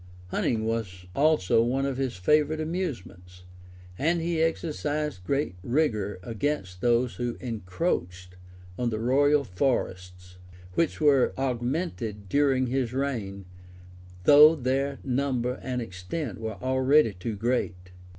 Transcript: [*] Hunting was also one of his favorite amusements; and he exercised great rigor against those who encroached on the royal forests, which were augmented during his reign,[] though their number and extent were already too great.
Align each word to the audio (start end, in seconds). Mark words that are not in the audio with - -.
[*] 0.17 0.27
Hunting 0.29 0.65
was 0.65 1.05
also 1.15 1.61
one 1.61 1.85
of 1.85 1.97
his 1.97 2.15
favorite 2.17 2.59
amusements; 2.59 3.43
and 3.99 4.19
he 4.19 4.41
exercised 4.41 5.23
great 5.23 5.53
rigor 5.61 6.17
against 6.23 6.81
those 6.81 7.17
who 7.17 7.37
encroached 7.39 8.33
on 8.79 8.89
the 8.89 8.97
royal 8.97 9.43
forests, 9.43 10.37
which 10.73 10.99
were 10.99 11.35
augmented 11.37 12.27
during 12.29 12.65
his 12.65 12.93
reign,[] 12.93 13.45
though 14.23 14.55
their 14.55 14.97
number 15.03 15.59
and 15.61 15.83
extent 15.83 16.39
were 16.39 16.57
already 16.63 17.13
too 17.13 17.35
great. 17.35 17.91